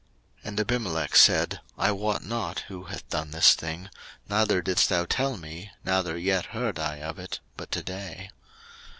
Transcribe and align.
01:021:026 0.39 0.47
And 0.47 0.59
Abimelech 0.59 1.15
said, 1.15 1.59
I 1.77 1.91
wot 1.91 2.23
not 2.23 2.61
who 2.69 2.85
hath 2.85 3.07
done 3.09 3.29
this 3.29 3.53
thing; 3.53 3.91
neither 4.27 4.63
didst 4.63 4.89
thou 4.89 5.05
tell 5.05 5.37
me, 5.37 5.69
neither 5.85 6.17
yet 6.17 6.45
heard 6.47 6.79
I 6.79 6.95
of 7.01 7.19
it, 7.19 7.39
but 7.55 7.69
to 7.69 7.83
day. 7.83 8.31